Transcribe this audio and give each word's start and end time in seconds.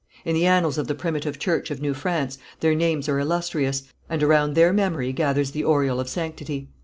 In 0.25 0.33
the 0.33 0.47
annals 0.47 0.79
of 0.79 0.87
the 0.87 0.95
primitive 0.95 1.37
church 1.37 1.69
of 1.69 1.79
New 1.79 1.93
France, 1.93 2.39
their 2.59 2.73
names 2.73 3.07
are 3.07 3.19
illustrious, 3.19 3.83
and 4.09 4.23
around 4.23 4.55
their 4.55 4.73
memory 4.73 5.13
gathers 5.13 5.51
the 5.51 5.63
aureole 5.63 5.99
of 5.99 6.09
sanctity. 6.09 6.69